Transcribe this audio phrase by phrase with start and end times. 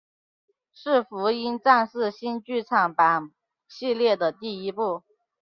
[0.73, 3.31] 是福音战士新剧场版
[3.67, 5.03] 系列的第一部。